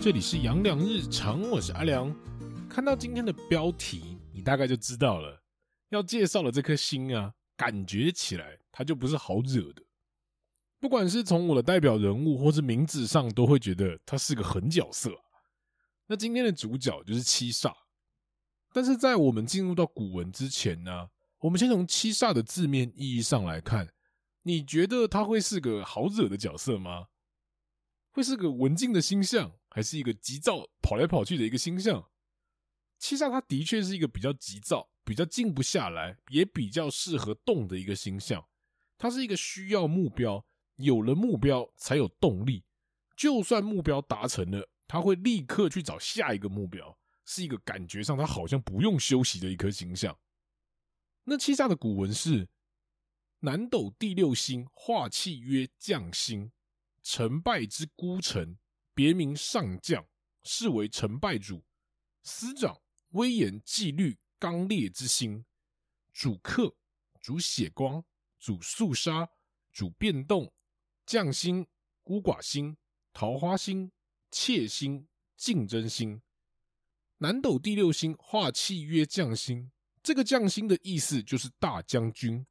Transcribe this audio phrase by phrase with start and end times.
[0.00, 2.14] 这里是杨良日常，我是阿良。
[2.68, 5.42] 看到今天的标题，你大概就知道了。
[5.88, 9.82] 要介绍的这颗星啊，感觉起来它就不是好惹的。
[10.78, 15.10] 不管是从我的代表人物，或是名字上，都会觉得它是个狠角色。
[16.06, 17.74] 那今天的主角就是七煞。
[18.72, 21.08] 但是在我们进入到古文之前呢，
[21.40, 23.92] 我们先从七煞的字面意义上来看，
[24.42, 27.08] 你觉得它会是个好惹的角色吗？
[28.12, 32.10] 会是个文静的星象，还是一个急躁跑来跑去的一个星象？
[32.98, 38.44] 七煞它的确是一个比较急躁、比较静不下来，也比较适合动的一个星象。
[38.96, 40.44] 它是一个需要目标，
[40.76, 42.64] 有了目标才有动力。
[43.16, 50.18] 就算目标达成了，它会立刻去找下一个目标，是一个感觉上它好像不用休息的一颗星象。
[51.24, 52.48] 那七煞的古文是
[53.40, 56.50] 南斗第六星，化气曰将星。
[57.00, 58.58] 成败之孤臣，
[58.98, 60.04] 别名上将，
[60.42, 61.64] 视为成败主。
[62.24, 65.44] 司长威严纪律刚烈之星，
[66.12, 66.74] 主克，
[67.20, 68.04] 主血光，
[68.40, 69.30] 主肃杀，
[69.70, 70.52] 主变动。
[71.06, 71.64] 将星、
[72.02, 72.76] 孤寡星、
[73.12, 73.92] 桃花星、
[74.32, 76.20] 窃星、竞争星。
[77.18, 79.70] 南斗第六星化气曰将星，
[80.02, 82.44] 这个将星的意思就是大将军，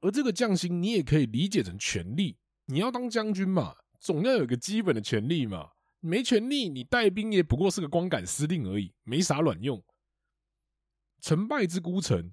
[0.00, 2.38] 而这个将星你也可以理解成权力。
[2.64, 5.70] 你要当将军嘛，总要有个基本的权利嘛。
[6.00, 9.80] 没权利，你带兵也不过是个光杆司令而已，没啥卵用。
[11.20, 12.32] 成败之孤城，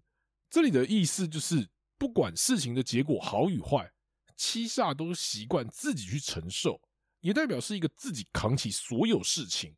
[0.50, 3.94] 这里的意思就是，不管事情的结果好与坏，
[4.36, 6.82] 七煞都习惯自己去承受，
[7.20, 9.76] 也代表是一个自己扛起所有事情。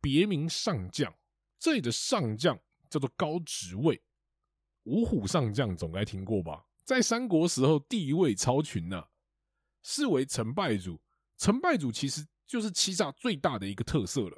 [0.00, 1.14] 别名上将，
[1.60, 2.58] 这里的上将
[2.90, 4.02] 叫做高职位，
[4.82, 6.66] 五虎上将总该听过吧？
[6.82, 9.08] 在三国时候地位超群呐、啊。
[9.82, 11.00] 视为成败主，
[11.36, 14.36] 成败主其实就是欺诈最大的一个特色了。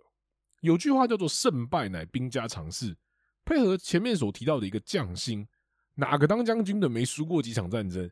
[0.61, 2.97] 有句话叫做“胜败乃兵家常事”，
[3.45, 5.49] 配合前面所提到的一个将星，
[5.95, 8.11] 哪个当将军的没输过几场战争？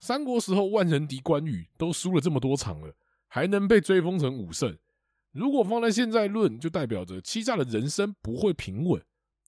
[0.00, 2.94] 三国时候万人敌关羽都输了这么多场了，
[3.26, 4.76] 还能被追封成武圣？
[5.32, 9.02] 如果放在现在论，就代表着欺诈的人生不会平稳，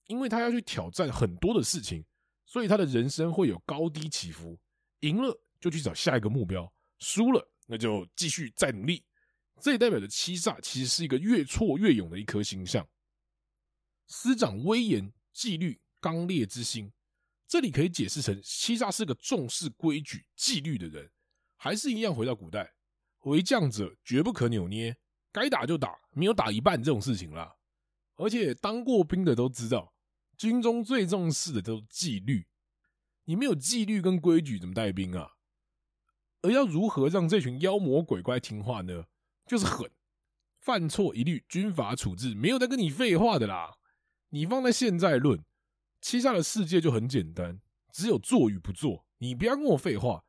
[0.07, 2.03] 因为他要去挑战很多的事情，
[2.45, 4.57] 所以他的人生会有高低起伏。
[5.01, 6.73] 赢了就去找下一个目标。
[6.99, 9.03] 输了，那就继续再努力。
[9.61, 12.87] 这也代表着七煞其实是一个越挫越勇的一颗星象。
[14.05, 16.91] 司长威严、纪律、刚烈之心，
[17.47, 21.11] 这里可以解释成七煞是个重视规矩、纪律的人。
[21.55, 22.75] 还是一样回到古代，
[23.21, 24.95] 为将者绝不可扭捏，
[25.31, 27.55] 该打就打，没有打一半这种事情啦。
[28.15, 29.95] 而且当过兵的都知道，
[30.37, 32.47] 军中最重视的都是纪律。
[33.25, 35.36] 你没有纪律跟规矩，怎么带兵啊？
[36.47, 39.03] 而要如何让这群妖魔鬼怪听话呢？
[39.45, 39.91] 就是狠，
[40.61, 43.75] 犯错一律军法处置，没有在跟你废话的啦。
[44.29, 45.43] 你放在现在论，
[45.99, 47.59] 七煞的世界就很简单，
[47.91, 49.05] 只有做与不做。
[49.17, 50.23] 你不要跟我废话，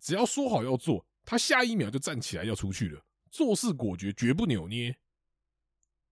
[0.00, 4.96] 只要说好要做，他下一秒就站起来要出去了，做事果决，绝不扭捏。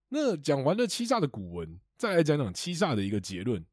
[0.09, 3.65] 那讲完了七煞的古文，再来讲讲七煞的一个结论。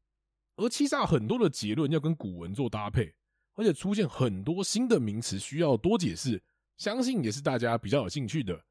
[0.55, 3.13] 而七煞很多的结论要跟古文做搭配。
[3.55, 6.41] 而且出现很多新的名词，需要多解释，
[6.77, 8.63] 相信也是大家比较有兴趣的。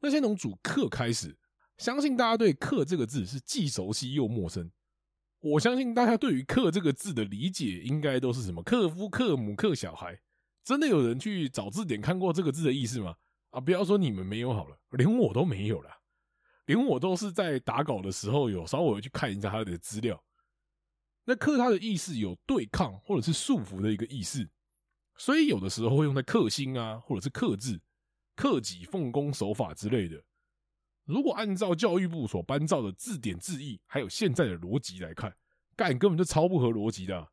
[0.00, 1.36] 那先从主克开始，
[1.78, 4.70] 相信大家对“克”这个字是既熟悉又陌生。
[5.40, 10.20] 我相信大家对于“克”这个字的理解，应该都是什么克夫、克母、克小孩。
[10.62, 13.14] 真的有人去找字典看过这个字的意思吗？
[13.50, 15.90] 啊，不要说你们没有好了，连我都没有了，
[16.66, 20.22] 连我都是在打稿的时候有稍微去看一下他的资料。
[21.24, 24.48] 那克它的意思有对抗或者是束缚的一个意思，
[25.16, 27.80] 所以有的时候会用在克星啊，或者是克制、
[28.34, 30.24] 克己奉公守法之类的。
[31.04, 35.36] 如果按照教育部所颁造的字典字义，还有现在的逻辑来看，
[35.76, 37.30] 干根本就超不合逻辑的。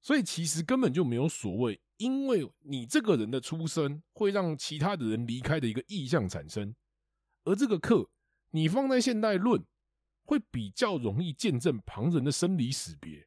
[0.00, 6.74] 所以其实根本就没有所谓，因为你这个人的出生会让其他的人离开的一个意象产生，
[7.44, 8.08] 而这个克
[8.50, 9.64] 你放在现代论。
[10.26, 13.26] 会比较容易见证旁人的生离死别。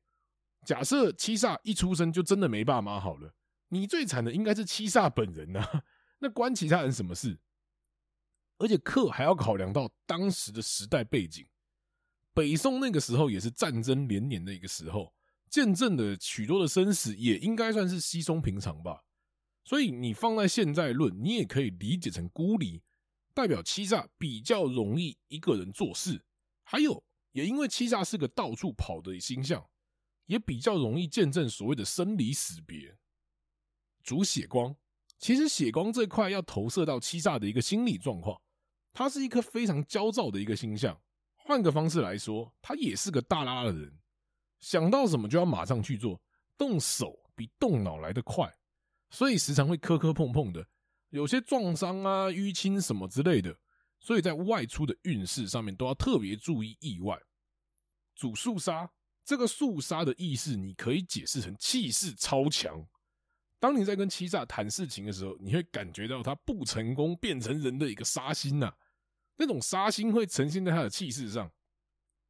[0.66, 3.34] 假设七煞一出生就真的没爸妈好了，
[3.70, 5.84] 你最惨的应该是七煞本人呐、啊，
[6.20, 7.40] 那关其他人什么事？
[8.58, 11.48] 而且克还要考量到当时的时代背景，
[12.34, 15.16] 北宋那个时候也是战争连连的一个时候，
[15.50, 19.06] 见证的许多的生死，也应该算是稀松平常吧。
[19.64, 22.84] 所以你放在现在论，你也可以理解成孤离，
[23.34, 26.22] 代表七煞比较容易一个人做事。
[26.72, 29.68] 还有，也因为七煞是个到处跑的星象，
[30.28, 32.96] 也比较容易见证所谓的生离死别。
[34.04, 34.76] 主血光，
[35.18, 38.40] 其实血光这块要投射到七煞的一个心理状况，
[38.94, 40.96] 他是一颗非常焦躁的一个星象。
[41.34, 44.00] 换个方式来说，他也是个大剌剌的人，
[44.60, 46.22] 想到什么就要马上去做，
[46.56, 48.48] 动手比动脑来得快，
[49.10, 50.64] 所以时常会磕磕碰碰的，
[51.10, 53.58] 有些撞伤啊、淤青什么之类的。
[54.00, 57.20] 所以在外出的运势上面都要特别注意意外。
[58.16, 58.92] 主肃杀，
[59.24, 62.88] 这个肃杀的意思，你可以解释成气势超强。
[63.60, 68.74] 当你在跟七煞谈事情的时候，你会感觉到他不成功变成人的一个杀心呐，
[69.36, 71.52] 那种杀心会呈现在他的气势上。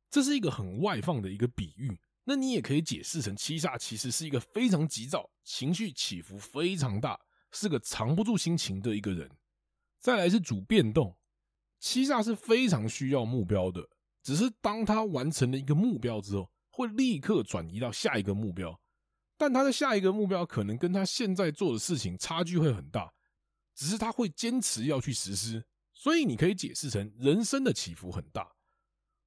[0.10, 2.00] 这是一个很外放的一个比喻。
[2.24, 7.20] 那你也可以解释成七煞其实是一个非常急躁、情绪起伏非常大、
[7.52, 9.30] 是个藏不住心情的一个人。
[10.00, 11.16] 再来是主变动。
[11.80, 13.90] 七煞是非常需要目标的，
[14.22, 18.80] 只是当他完成了一个目标之后，会立刻转移到下一个目标，
[19.38, 23.14] 但他的下一个目标可能跟他现在做的事情差距会很大，
[23.74, 28.52] 只是他会坚持要去实施，所以你可以解释成人生的起伏很大。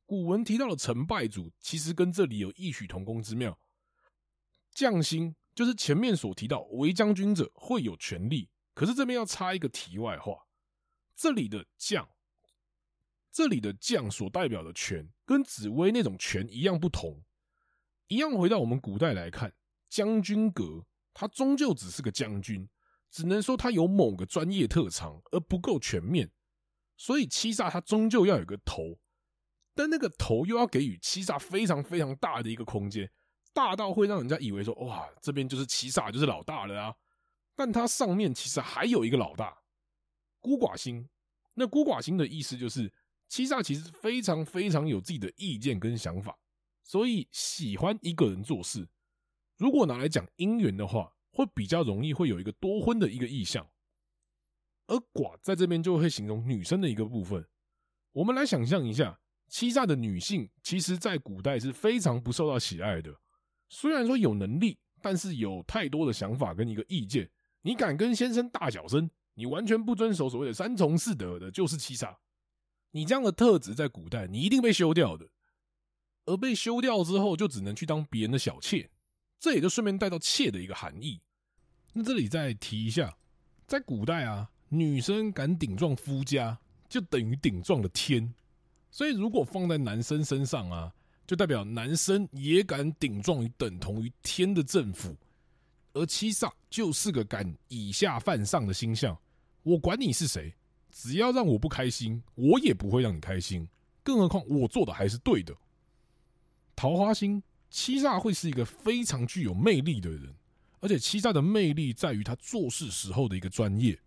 [0.05, 3.58] 古文提到的成败主，其实跟这里有异曲同工之妙。
[4.75, 10.46] 将星就是前面所提到为将军者会有权力，可是这边要插一个题外话，
[11.16, 12.06] 这里的将。
[13.32, 17.25] 这里的将所代表的权跟紫薇那种权一样不同，
[18.08, 19.55] 一样回到我们古代来看，
[19.88, 20.84] 将军格
[21.14, 22.69] 他终究只是个将军，
[23.11, 26.31] 只能说他有某个专业特长，而不够全面。
[26.99, 28.99] 所以七煞他终究要有个头，
[29.75, 33.11] 但那个头又要给予七煞非常非常大的一个空间，
[33.55, 36.94] 大到会让人家以为说哇，这边就是七煞就是老大了啊。
[37.56, 39.56] 但它上面其实还有一个老大，
[40.38, 41.08] 孤寡星。
[41.55, 42.93] 那孤寡星的意思就是。
[43.32, 46.38] 七煞其实非常非常有自己的意见跟想法，
[46.84, 48.87] 所以喜欢一个人做事。
[49.56, 53.67] 如果拿来讲姻缘的话，会比较容易会有一个多婚的一个意象。
[54.87, 57.49] 而寡在这边就会形容女生的一个部分。
[58.12, 59.19] 我们来想象一下，
[59.49, 63.19] 七煞的女性其实在古代是非常不受到喜爱的。
[63.70, 67.31] 虽然说有能力，但是有太多的想法跟一个意见。
[67.62, 72.14] 你敢跟先生大小声，你完全不遵守所谓的三从四德的，就是七煞。
[72.92, 75.28] 你这样的特质在古代，你一定被休掉的。
[76.24, 78.88] 而被休掉之后，就只能去当别人的小妾。
[79.40, 81.20] 这也就顺便带到妾的一个含义。
[81.92, 83.16] 那这里再提一下，
[83.66, 86.56] 在古代啊，女生敢顶撞夫家，
[86.88, 88.32] 就等于顶撞了天。
[88.90, 90.94] 所以如果放在男生身上啊，
[91.26, 95.16] 就代表男生也敢顶撞于等同于天的政府。
[95.94, 99.18] 而七煞就是个敢以下犯上的星象。
[99.62, 100.54] 我管你是谁。
[100.92, 103.66] 只要让我不开心，我也不会让你开心。
[104.04, 105.56] 更何况我做的还是对的。
[106.76, 110.34] 桃花星七煞会是一个非常具有魅力的人，
[110.80, 113.98] 而且七煞的魅力在于他做事时候的一个专业。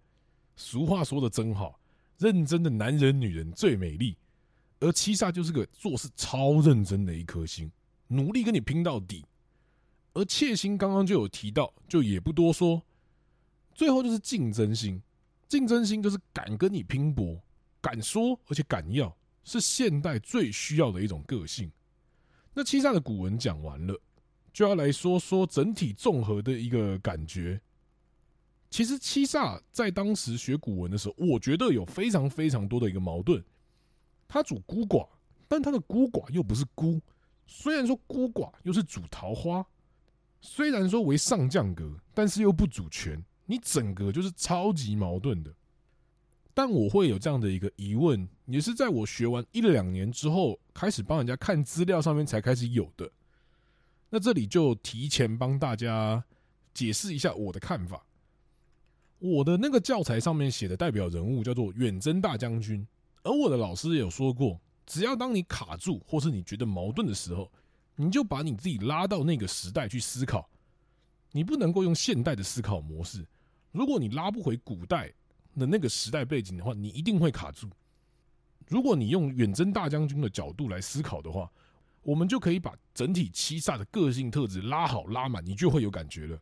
[0.56, 1.80] 俗话说的真好，
[2.20, 4.16] 认真的男人女人最美丽。
[4.80, 7.72] 而七煞就是个做事超认真的一颗星，
[8.08, 9.26] 努力跟你拼到底。
[10.14, 12.84] 而窃星刚刚就有提到，就也不多说。
[13.74, 15.02] 最后就是竞争星。
[15.48, 17.40] 竞争心就是敢跟你拼搏，
[17.82, 21.72] 敢说而且敢要，是现代最需要的一种个性。
[22.54, 24.00] 那七煞的古文讲完了，
[24.52, 27.62] 就要来说说整体综合的一个感觉。
[28.70, 33.44] 其实七煞在当时学古文的时候，我觉得有非常非常多的一个矛盾。
[34.28, 35.08] 他主孤寡，
[35.48, 37.00] 但他的孤寡又不是孤。
[37.46, 39.66] 虽然说孤寡又是主桃花，
[40.42, 43.24] 虽然说为上将格，但是又不主权。
[43.46, 45.54] 你整个就是超级矛盾的，
[46.54, 53.10] 但我会有这样的一个疑问，也是在我学完一两年之后，开始帮人家看资料上面才开始有的。
[54.10, 56.24] 那这里就提前帮大家
[56.74, 58.06] 解释一下我的看法。
[59.20, 62.86] 我的那个教材上面写的代表人物叫做远征大将军，
[63.24, 67.52] 而我的老师也有说过，只要当你卡住或是你觉得矛盾的时候，
[67.96, 70.50] 你就把你自己拉到那个时代去思考，
[71.32, 73.26] 你不能够用现代的思考模式。
[73.76, 75.12] 如果你拉不回古代
[75.58, 77.70] 的那个时代背景的话，你一定会卡住。
[78.70, 81.52] 如果你用远征大将军的角度来思考的话，
[82.02, 86.42] 我们就可以把整体七煞的个性特质拉好拉满，你就会有感觉了。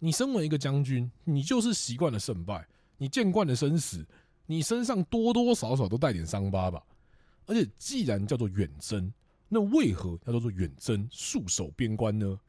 [0.00, 4.04] 你身为一个将军，你就是习惯了胜败，你见惯了生死，
[4.46, 6.82] 你身上多多少少都带点伤疤吧。
[7.46, 9.12] 而且既然叫做远征，
[9.48, 12.40] 那为何要叫做远征戍守边关呢？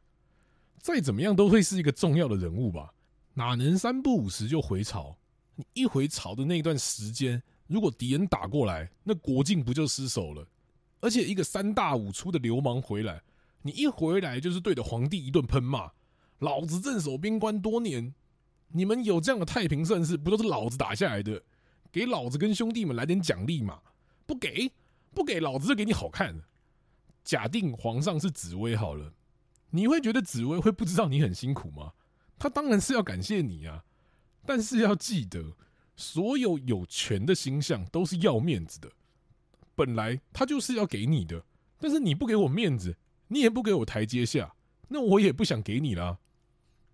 [0.80, 2.92] 再怎么样都会是一个重要的人物吧。
[3.40, 5.16] 哪能三不五时就回朝？
[5.56, 10.46] 你一回朝的那段时间，如果敌人打过来，那国境不就失守了？
[11.00, 13.22] 而且一个三大五粗的流氓回来，
[13.62, 15.90] 你一回来就是对着皇帝一顿喷骂。
[16.40, 18.14] 老子镇守边关多年，
[18.68, 21.42] 你们有这样的太平盛世，不都是老子打下来的？
[21.94, 23.80] 给老子跟兄弟们来点奖励嘛！
[24.26, 24.70] 不给，
[25.14, 26.38] 不给，老子就给你好看。
[27.24, 29.14] 假定皇上是紫薇好了，
[29.70, 31.94] 你会觉得紫薇会不知道你很辛苦吗？
[32.40, 33.84] 他当然是要感谢你啊！
[34.46, 35.54] 但是要记得，
[35.96, 38.90] 所有有权的星象都是要面子的。
[39.76, 41.46] 本来他就是要给你的，
[41.78, 44.56] 但是你不给我面子，你也不给我台阶下，
[44.88, 46.18] 那我也不想给你啦。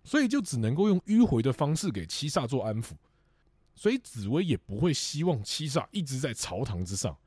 [0.04, 2.92] 所以就只能够用迂回的方式给七煞做安抚。
[3.74, 7.18] 所以紫薇也不会希望七煞一直在朝堂之上，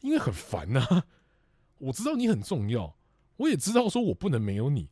[0.00, 1.04] 因为很烦呐。
[1.78, 2.96] 我知道你很重要，
[3.36, 4.88] 我也知道说我不能没有你，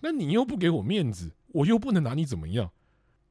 [0.00, 2.70] 那你又不给我面子，我又不能拿你怎么样。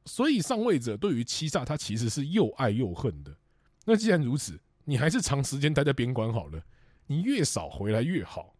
[0.04, 3.36] 所以上位者对于七煞，他其实是又爱又恨的。
[3.84, 6.62] 那既然如此，你还是长时间待在边关好了，
[7.06, 8.54] 你越少回来越好。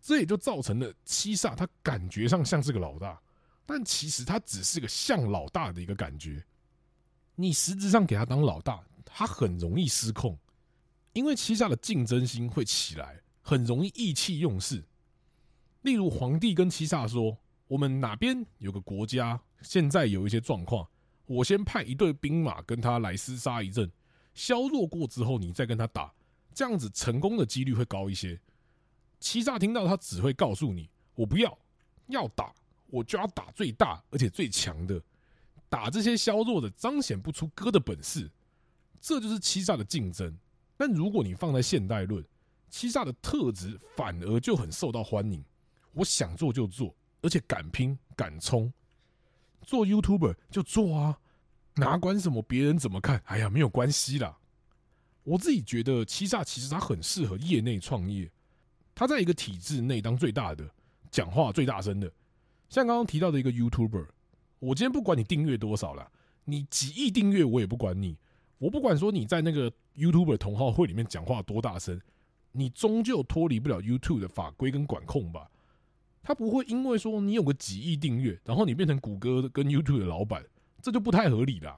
[0.00, 3.20] 这也就造成了七煞他感觉上像是个老大，
[3.66, 6.44] 但其实他只是个像老大的一个感觉。
[7.34, 10.36] 你实质上给他当老大，他很容易失控，
[11.12, 14.82] 因为七煞的竞争心会起来，很容易意气用事。
[15.82, 20.88] 例如皇帝跟七煞说：“我们哪边有个国家现在有一些状况，
[21.26, 23.90] 我先派一队兵马跟他来厮杀一阵，
[24.34, 26.12] 削弱过之后，你再跟他打，
[26.54, 28.40] 这样子成功的几率会高一些。”
[29.20, 31.58] 欺诈听到他只会告诉你：“我不要，
[32.06, 32.54] 要打
[32.86, 35.00] 我就要打最大而且最强的。”
[35.68, 38.30] 打这些削弱的，彰显不出哥的本事，
[39.00, 40.34] 这就是欺诈的竞争。
[40.78, 42.24] 但如果你放在现代论，
[42.70, 45.44] 欺诈的特质反而就很受到欢迎。
[45.92, 48.72] 我想做就做，而且敢拼敢冲。
[49.62, 51.18] 做 YouTuber 就做啊，
[51.74, 53.22] 哪管什么别人怎么看？
[53.26, 54.38] 哎呀，没有关系啦。
[55.24, 58.30] 我自己觉得七煞其实他很适合业内创业。
[58.94, 60.68] 他在一个体制内当最大的，
[61.10, 62.10] 讲话最大声的，
[62.68, 64.06] 像刚刚提到的一个 YouTuber。
[64.58, 66.10] 我今天不管你订阅多少了，
[66.44, 68.16] 你几亿订阅我也不管你，
[68.58, 72.00] 我不管说你在那个 YouTuber 同好会里面讲话多大声，
[72.50, 75.48] 你终究脱离不了 YouTube 的法规跟管控吧？
[76.28, 80.44] 他不会因为说你有个几亿订阅，然后你变成谷歌跟 YouTube 的老板，
[80.82, 81.74] 这就不太合理了。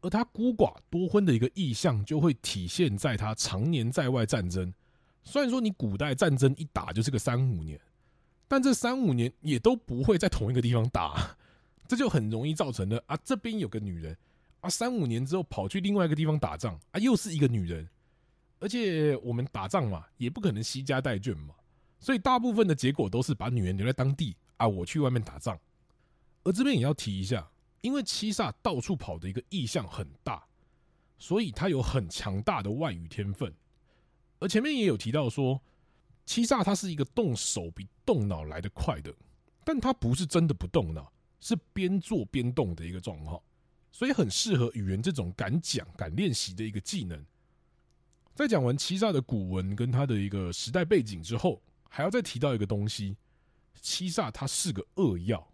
[0.00, 4.74] 而他孤寡多婚的一个意象，就会体现在他常年在外战争。
[5.22, 7.80] 虽然说你古代战争一打就是个三五年，
[8.48, 11.36] 但这三五年也都不会在同一个地方打。
[11.86, 14.16] 这就很容易造成了啊，这边有个女人
[14.62, 17.88] 啊，三五年之后跑去另外一个地方打仗啊，又是一个女人，
[18.58, 21.54] 而且我们打仗嘛，也不可能携家带眷嘛，
[22.00, 25.56] 所以大部分的结果都是把女人留在当地啊，我去外面打仗。
[26.42, 27.48] 而这边也要提一下，
[27.82, 30.44] 因为七煞到处跑的一个意向很大，
[31.18, 33.54] 所以他有很强大的外语天分。
[34.40, 35.62] 而前面也有提到说，
[36.26, 39.14] 七煞他是一个动手比动脑来得快的，
[39.64, 41.12] 但他不是真的不动脑。
[41.42, 43.40] 是边做边动的一个状况，
[43.90, 47.24] 所以很适合语言这种敢讲、敢练习的一个技能。
[48.34, 53.18] 在讲完七煞的古文跟他的一个时代背景之后，还要再提到一个东西：
[53.82, 55.52] 七煞它是个恶药，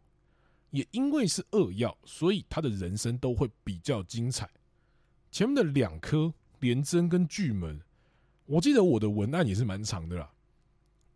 [0.71, 4.49] 也因为是恶药，所以他的人生都会比较精彩。
[5.33, 7.81] 前面的两颗廉贞跟巨门，
[8.45, 10.33] 我记得我的文案也是蛮长的啦。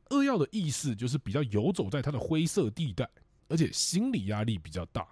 [0.09, 3.09] 恶药的意思就是比较游走在他的灰色地带。
[3.53, 5.09] 而且心理压力比较大，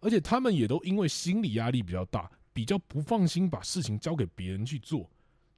[0.00, 5.10] 而且他们也都因为心理压力比较大，比较不放心把事情交给别人去做，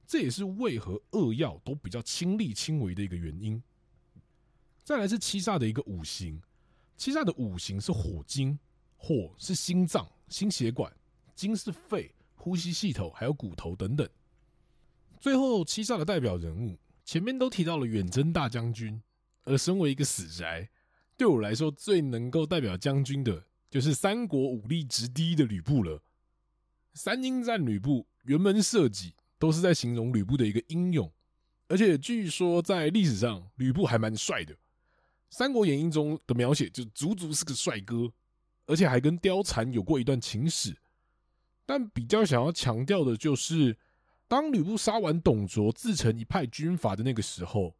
[0.07, 3.61] 这也是为何恶曜都比较亲力亲为的一个原因。
[4.83, 6.41] 再来是七煞的一个五行，
[6.95, 8.57] 七煞的五行是火金，
[8.95, 10.91] 火是心脏、心血管，
[11.35, 14.09] 金是肺、呼吸系统，还有骨头等等。
[15.19, 19.01] 最后七煞的代表人物，前面都提到了远征大将军，
[19.43, 20.69] 而身为一个死宅。
[21.17, 26.01] 对我来说，最能够代表将军的，就是三国武力值第一的吕布了。
[26.93, 31.11] 三英战吕布，辕门射戟，都是在形容吕布的一个英勇。
[31.67, 34.53] 而且据说在历史上，吕布还蛮帅的，
[35.29, 38.11] 《三国演义》中的描写就足足是个帅哥，
[38.65, 40.77] 而且还跟貂蝉有过一段情史。
[41.65, 43.77] 但比较想要强调的就是，
[44.27, 47.75] 当吕布杀完董卓，自成一派军阀的那个时候。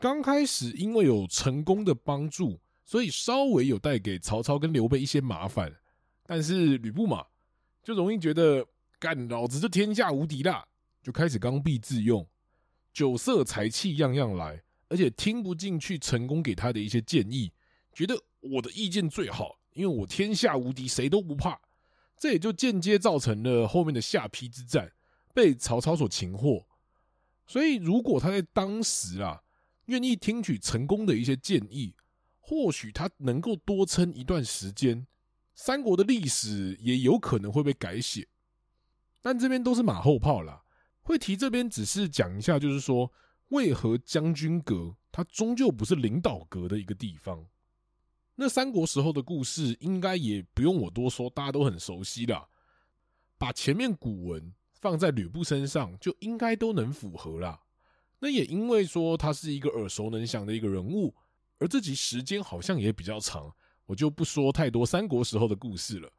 [0.00, 5.72] 刚开始因为有成功的帮助，所以稍微有带给曹操跟刘备一些麻烦。
[6.26, 7.24] 但是吕布嘛，
[7.84, 8.66] 就容易觉得
[8.98, 10.66] 干老子就天下无敌啦，
[11.02, 12.26] 就开始刚愎自用，
[12.92, 17.52] 酒色财气样样来，而且听不进去成功给他的一些建议，
[17.92, 21.60] 觉得我的意见最好，因为我天下无敌，谁都不怕。
[22.16, 24.92] 这也就间接造成了后面的下邳之战
[25.34, 26.66] 被曹操所擒获。
[27.46, 29.42] 所以如果他在当时啊。
[29.86, 31.92] 愿意听取成功的一些建议，
[32.38, 35.04] 或许他能够多撑一段时间，
[35.56, 38.28] 三国的历史也有可能会被改写。
[39.20, 40.61] 但这边都是马后炮啦。
[41.02, 43.12] 会提这边只是讲一下，就是说
[43.48, 47.46] 为何将军阁它终究不是领导阁的一个地方。
[48.36, 52.48] 那三国时候的故事应该也不用我多说，大家都很熟悉啦。
[53.36, 57.60] 把前面古文放在吕布身上，就应该都能符合啦。
[58.20, 61.14] 那也因为说他是一个耳熟能详的一个人物，
[61.58, 63.52] 而这集时间好像也比较长，
[63.86, 66.10] 我就不说太多三国时候的故事了。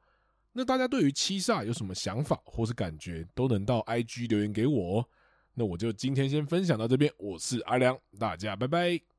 [0.53, 5.05] 那大家对于七煞有什么想法或是感觉，都能到 IG 留言给我哦。
[5.55, 9.12] 那我就今天先分享到这边，我是阿良，大家拜拜。